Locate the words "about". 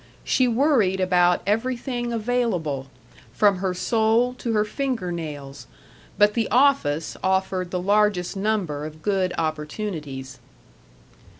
0.99-1.43